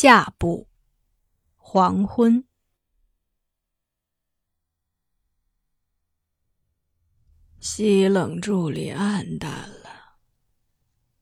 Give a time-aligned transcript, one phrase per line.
[0.00, 0.68] 下部，
[1.56, 2.46] 黄昏。
[7.58, 10.18] 西冷柱里暗淡了，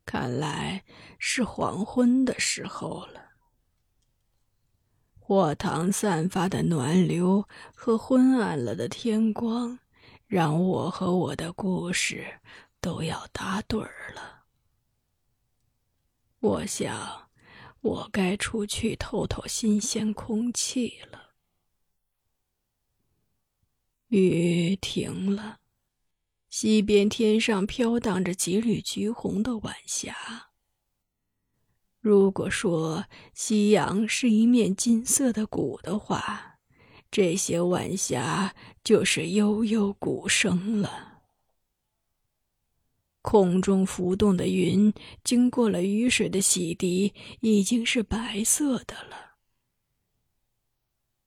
[0.05, 0.85] 看来
[1.19, 3.31] 是黄昏的时候了。
[5.19, 9.79] 火塘散发的暖流和昏暗了的天光，
[10.27, 12.43] 让我和我的故事
[12.83, 14.45] 都要打盹儿了。
[16.41, 17.26] 我想。
[17.87, 21.35] 我该出去透透新鲜空气了。
[24.09, 25.61] 雨停了，
[26.49, 30.51] 西边天上飘荡着几缕橘红的晚霞。
[32.01, 36.59] 如果说夕阳是一面金色的鼓的话，
[37.11, 41.16] 这些晚霞就是悠悠鼓声了。
[43.29, 49.35] 空中浮动的云，经过了雨水的洗涤，已经是白色的了。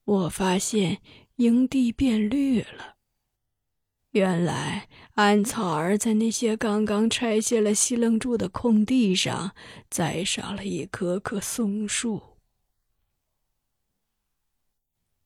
[0.05, 1.01] 我发现
[1.35, 2.95] 营地变绿了。
[4.11, 9.53] 原来安草儿在那些刚刚拆卸了西楞柱的空地上，
[9.89, 12.21] 栽上了一棵棵松树。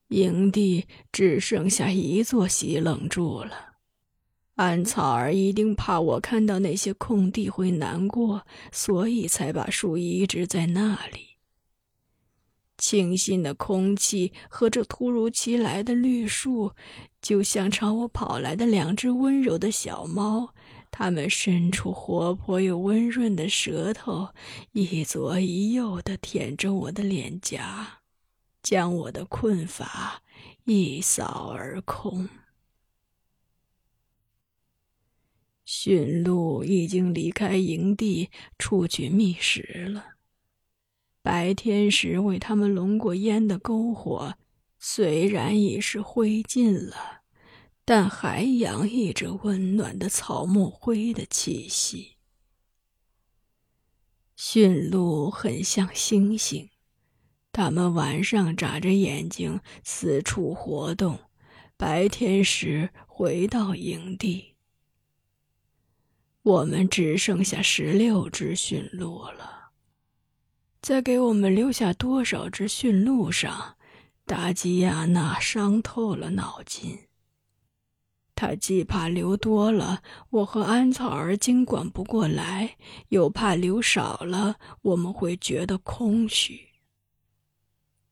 [0.07, 3.72] 营地只剩下一座西楞柱了。
[4.55, 11.37] 安草儿一定怕我看到那些空地会难过，所以才把树移植在那里。
[12.77, 16.73] 清新的空气和这突如其来的绿树，
[17.21, 20.53] 就像朝我跑来的两只温柔的小猫，
[20.91, 24.29] 它们伸出活泼又温润的舌头，
[24.73, 27.99] 一左一右地舔着我的脸颊，
[28.61, 30.21] 将我的困乏
[30.65, 32.27] 一扫而空。
[35.65, 40.05] 驯鹿已经离开营地，出去觅食了。
[41.21, 44.35] 白天时为他们笼过烟的篝火，
[44.77, 47.21] 虽然已是灰烬了，
[47.85, 52.17] 但还洋溢着温暖的草木灰的气息。
[54.35, 56.69] 驯鹿很像星星，
[57.53, 61.17] 它们晚上眨着眼睛四处活动，
[61.77, 64.52] 白天时回到营地。
[66.43, 69.71] 我们只剩下十六只驯鹿了，
[70.81, 73.77] 在给我们留下多少只驯鹿上，
[74.25, 76.99] 达吉亚娜伤透了脑筋。
[78.35, 82.75] 他既怕留多了，我和安草儿经管不过来，
[83.07, 86.59] 又怕留少了，我们会觉得空虚。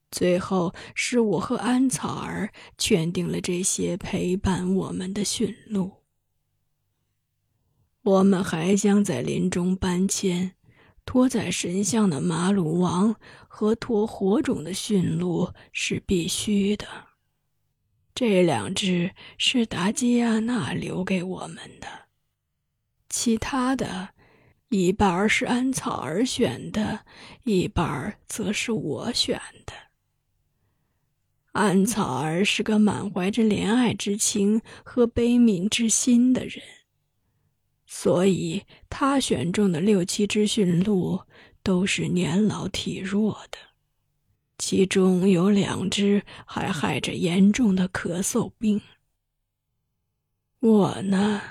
[0.10, 6.01] 最后是我和安草儿圈定了这些陪伴我们的驯鹿。
[8.04, 10.54] 我们还将在林中搬迁，
[11.06, 13.16] 拖载神像的马鲁王
[13.48, 16.88] 和拖火种的驯鹿是必须的。
[18.16, 21.88] 这两只是达基亚娜留给我们的，
[23.08, 24.10] 其他的，
[24.70, 27.06] 一半是安草儿选的，
[27.44, 29.74] 一半则是我选的。
[31.52, 36.64] 安草儿是个满怀着怜爱之情和悲悯之心的人。
[37.94, 41.20] 所以，他选中的六七只驯鹿
[41.62, 43.58] 都是年老体弱的，
[44.58, 48.80] 其中有两只还害着严重的咳嗽病。
[50.62, 51.42] 我呢，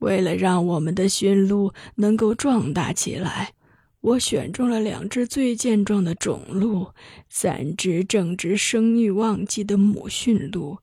[0.00, 3.54] 为了让我们的驯鹿能够壮大起来，
[4.02, 6.92] 我选中了两只最健壮的种鹿，
[7.30, 10.76] 三只正值生育旺季的母驯鹿，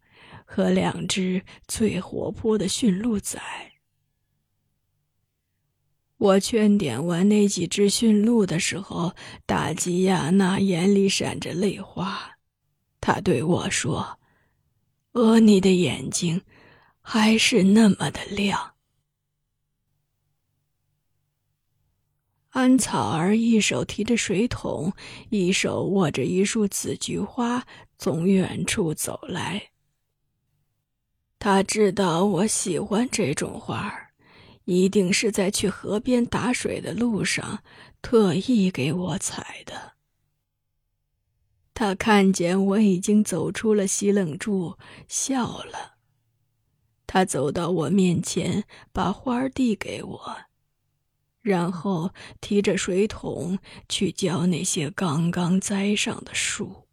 [0.43, 3.39] 和两只最活泼的驯鹿崽。
[6.17, 9.13] 我劝点完那几只驯鹿的时候，
[9.45, 12.37] 达吉亚娜眼里闪着泪花。
[12.99, 14.19] 她对我说
[15.13, 16.41] ：“俄尼的眼睛
[17.01, 18.73] 还是那么的亮。”
[22.49, 24.91] 安草儿一手提着水桶，
[25.29, 27.67] 一手握着一束紫菊花，
[27.99, 29.69] 从远处走来。
[31.37, 34.06] 他知道我喜欢这种花儿。
[34.67, 37.63] 一定是在去河边打水的路上，
[38.01, 39.93] 特意给我采的。
[41.73, 44.77] 他看见我已经走出了西冷柱，
[45.07, 45.95] 笑了。
[47.05, 50.37] 他走到我面前，把花递给我，
[51.41, 56.86] 然后提着水桶去浇那些刚刚栽上的树。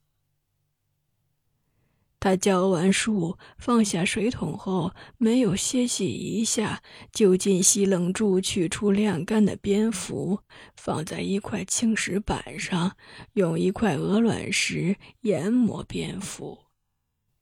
[2.24, 6.82] 他浇完树，放下水桶后，没有歇息一下，
[7.12, 10.38] 就进西冷柱取出晾干的蝙蝠，
[10.74, 12.96] 放在一块青石板上，
[13.34, 16.60] 用一块鹅卵石研磨蝙蝠，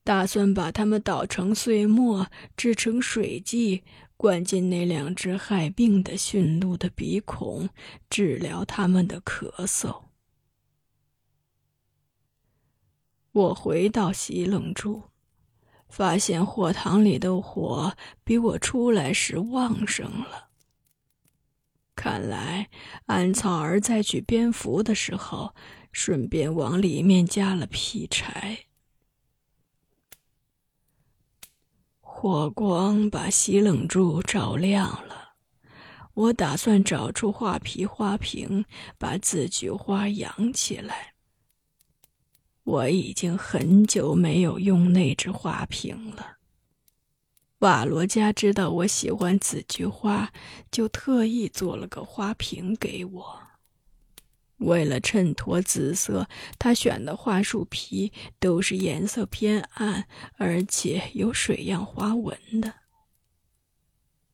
[0.02, 2.26] 打算把它们捣成碎末，
[2.56, 3.84] 制成水剂，
[4.16, 7.68] 灌进那两只害病的驯鹿的鼻孔，
[8.10, 10.11] 治疗它们的咳嗽。
[13.32, 15.04] 我回到西冷柱，
[15.88, 20.50] 发现火塘里的火比我出来时旺盛了。
[21.94, 22.68] 看来
[23.06, 25.54] 安草儿在取蝙蝠的时候，
[25.92, 28.66] 顺便往里面加了劈柴。
[32.00, 35.34] 火光把西冷柱照亮了，
[36.14, 38.64] 我打算找出画皮花瓶，
[38.98, 41.11] 把紫菊花养起来。
[42.64, 46.38] 我已经很久没有用那只花瓶了。
[47.58, 50.32] 瓦罗加知道我喜欢紫菊花，
[50.70, 53.40] 就特意做了个花瓶给我。
[54.58, 56.28] 为了衬托紫色，
[56.58, 60.06] 他选的花树皮都是颜色偏暗，
[60.36, 62.74] 而且有水样花纹的。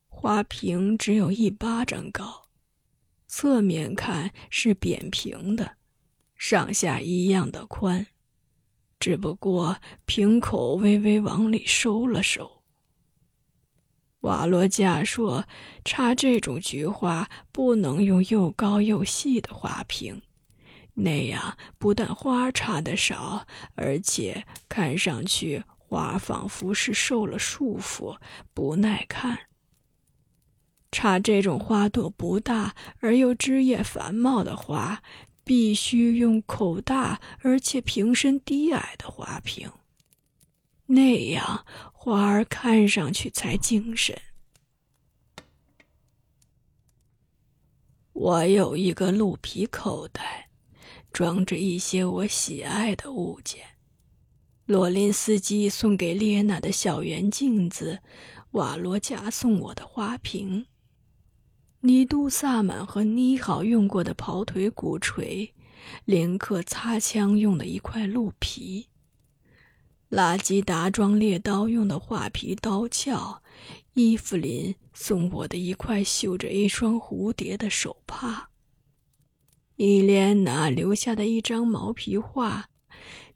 [0.09, 2.49] 花瓶只有一巴掌高，
[3.27, 5.77] 侧面看是扁平的，
[6.37, 8.07] 上下一样的宽。
[9.01, 12.63] 只不过瓶口微微往里收了收。
[14.21, 15.45] 瓦罗加说
[15.85, 20.23] ：“插这种菊花不能用又高又细的花瓶，
[20.95, 23.47] 那样不但花插的少，
[23.77, 28.19] 而且看上去花仿佛是受了束缚，
[28.53, 29.39] 不耐看。
[30.91, 35.01] 插这种花朵不大而又枝叶繁茂的花。”
[35.49, 39.73] 必须用口大而且瓶身低矮的花瓶，
[40.85, 44.21] 那样花儿看上去才精神。
[48.13, 50.51] 我有一个鹿皮口袋，
[51.15, 53.65] 装着一些我喜爱的物件：
[54.67, 58.01] 罗林斯基送给列娜的小圆镜子，
[58.51, 60.67] 瓦罗加送我的花瓶。
[61.81, 65.55] 尼都萨满和妮好用过的跑腿鼓槌，
[66.05, 68.89] 林克擦枪用的一块鹿皮，
[70.09, 73.43] 拉基达装猎刀用的画皮刀鞘，
[73.95, 78.51] 伊芙琳送我的一块绣着一双蝴蝶的手帕，
[79.77, 82.71] 伊莲娜留下的一张毛皮画，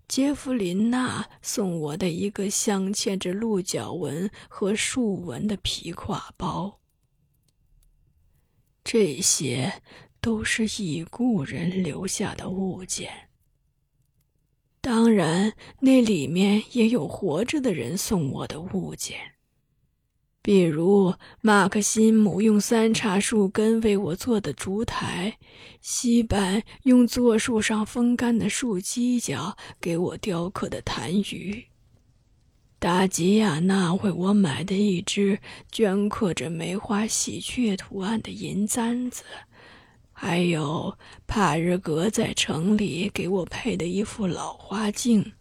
[0.09, 6.81] 杰弗琳娜送我的一个镶嵌着鹿角纹和树纹的皮挎包。
[8.85, 9.83] 这些
[10.21, 13.29] 都是已故人留下的物件。
[14.81, 19.17] 当然，那里面也有活着的人送我的物件，
[20.43, 25.39] 比如马克辛姆用三叉树根为我做的烛台，
[25.81, 31.67] 西班用做树上风干的树犄角给我雕刻的痰盂。
[32.83, 35.39] 达吉亚娜为我买的一只
[35.71, 39.23] 镌刻着梅花喜鹊图案的银簪子，
[40.13, 40.99] 还有
[41.29, 45.33] 帕日格在城里给我配的一副老花镜，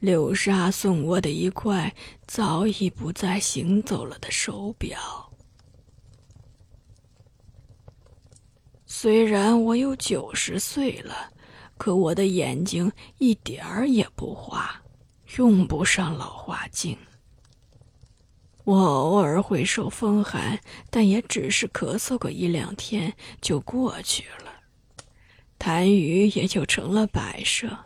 [0.00, 1.94] 柳莎送我的一块
[2.26, 5.32] 早已不再行走了的手表。
[8.84, 11.32] 虽然我有九十岁了，
[11.78, 14.83] 可我的眼睛一点儿也不花。
[15.36, 16.96] 用不上老花镜。
[18.64, 20.58] 我偶尔会受风寒，
[20.90, 24.50] 但也只是咳嗽个一两天就过去了，
[25.58, 27.76] 痰盂也就成了摆设。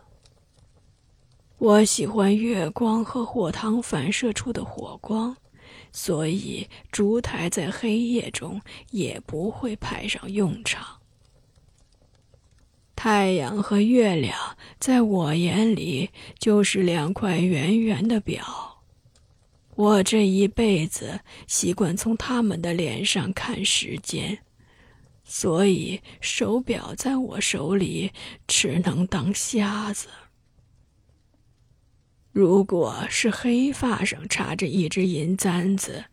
[1.57, 5.35] 我喜欢月光和火塘反射出的火光，
[5.91, 10.98] 所以烛台在黑夜中也不会派上用场。
[13.01, 18.83] 太阳和月亮在我眼里就是两块圆圆的表，
[19.75, 24.39] 我这一辈子习惯从他们的脸上看时间，
[25.23, 28.11] 所以手表在我手里
[28.45, 30.09] 只能当瞎子。
[32.33, 36.03] 如果是黑发上插着一只银簪子，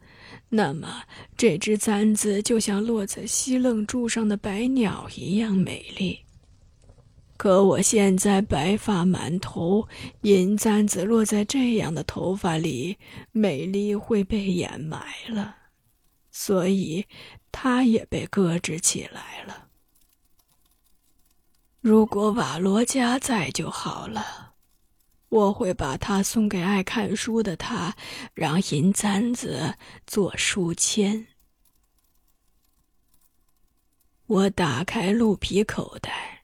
[0.51, 1.03] 那么
[1.37, 6.21] 这只簪子就像落在西楞柱上的白鸟一样美丽。
[7.37, 9.87] 可我现在白发满头，
[10.23, 12.99] 银簪子落在这样的头发里，
[13.33, 15.57] 美丽会被掩埋了，
[16.31, 17.07] 所以
[17.53, 19.69] 它也被搁置起来了。
[21.81, 24.55] 如果瓦罗加在就好了，
[25.29, 27.95] 我会把它送给爱看书的他，
[28.35, 29.77] 让银簪子
[30.07, 31.29] 做书签。
[34.27, 36.36] 我打开鹿皮口袋，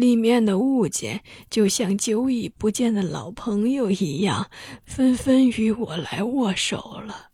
[0.00, 4.50] 里面的物件就像久已不见的老朋友一样，
[4.86, 7.28] 纷纷与我来握手了。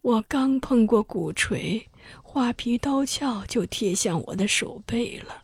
[0.00, 1.88] 我刚碰过鼓槌，
[2.22, 5.42] 画皮刀鞘就贴向我的手背了。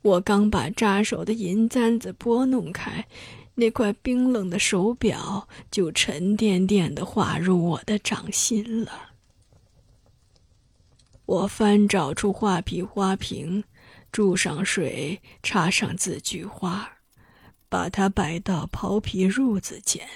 [0.00, 3.06] 我刚把扎手的银簪子拨弄开，
[3.54, 9.10] 那块冰冷的手表就沉甸甸的划入我的掌心了。
[11.26, 13.64] 我翻找出画皮花瓶，
[14.14, 16.98] 注上水，插上字菊花，
[17.68, 20.08] 把它摆到袍皮褥子前。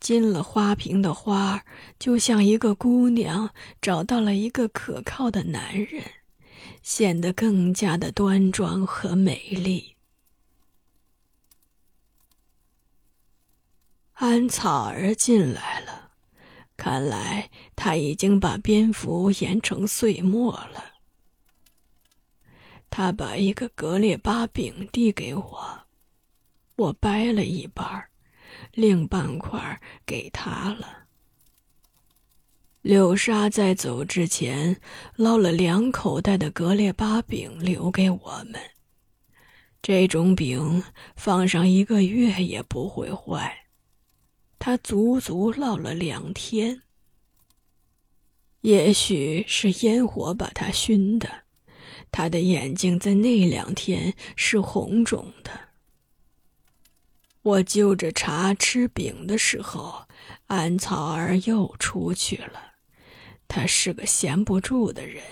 [0.00, 1.64] 进了花瓶的花儿，
[1.98, 3.52] 就像一个姑娘
[3.82, 6.02] 找到了一个可靠的男人。
[6.82, 9.96] 显得更加的端庄和美丽。
[14.14, 16.12] 安草儿进来了，
[16.78, 20.89] 看来他已经把蝙蝠研成碎末了。
[22.90, 25.80] 他把一个格列巴饼递给我，
[26.76, 28.04] 我掰了一半，
[28.72, 31.06] 另半块给他了。
[32.82, 34.80] 柳沙在走之前
[35.14, 38.60] 捞了两口袋的格列巴饼留给我们。
[39.82, 40.82] 这种饼
[41.14, 43.66] 放上一个月也不会坏，
[44.58, 46.82] 他足足烙了两天。
[48.62, 51.44] 也许是烟火把他熏的，
[52.12, 55.50] 他的眼睛在那两天是红肿的。
[57.42, 60.06] 我就着茶吃饼的时候，
[60.46, 62.72] 安草儿又出去了。
[63.48, 65.22] 他是个闲不住的人。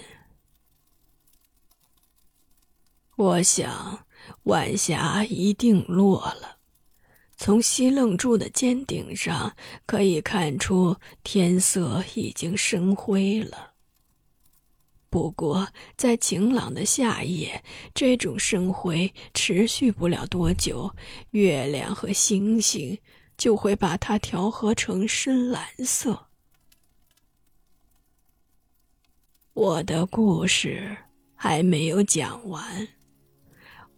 [3.16, 4.06] 我想，
[4.44, 6.58] 晚霞一定落了。
[7.36, 9.54] 从西楞柱的尖顶上
[9.86, 13.67] 可以看出，天色已经深灰了。
[15.10, 20.94] 不过，在晴朗的夏夜，这种深灰持续不了多久，
[21.30, 22.98] 月亮和星星
[23.36, 26.26] 就会把它调和成深蓝色。
[29.54, 30.96] 我的故事
[31.34, 32.88] 还没有讲完。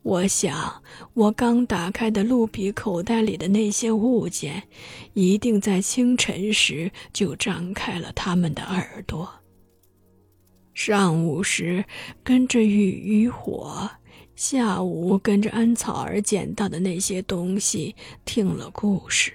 [0.03, 4.69] 我想，我刚打开的鹿皮口袋里的那些物件，
[5.13, 9.40] 一定在清晨时就张开了他们的耳朵。
[10.73, 11.85] 上午时
[12.23, 13.91] 跟着雨与火，
[14.35, 19.33] 下午跟着安草儿捡到的那些东西听了故事。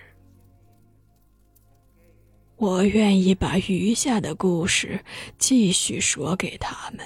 [2.58, 5.04] 我愿意把余下的故事
[5.38, 7.06] 继续说给他们。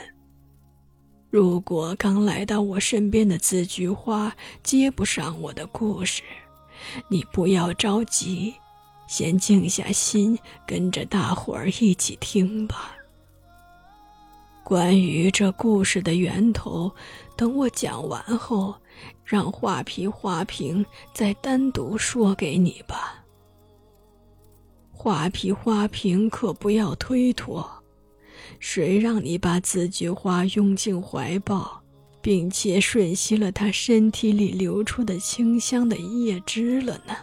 [1.31, 6.21] 如果刚来到我身边的紫菊花接不上我的故事，
[7.09, 8.53] 你不要着急，
[9.07, 12.95] 先静下心，跟着大伙儿一起听吧。
[14.69, 16.91] 关于这故事的源头，
[17.35, 18.75] 等我讲完后，
[19.25, 23.25] 让画皮花瓶再单独说给你吧。
[24.91, 27.67] 画皮花瓶可不要推脱，
[28.59, 31.81] 谁让你把紫菊花拥进怀抱，
[32.21, 37.15] 并且吮吸了它身体里流出的清香的叶汁了呢？